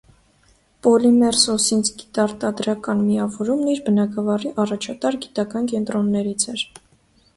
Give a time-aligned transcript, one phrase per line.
[0.85, 6.65] «Պոլիմերսոսինձ» գիտաարտադրական միավորումն իր բնագավառի առաջատար գիտական կենտրոններից էր։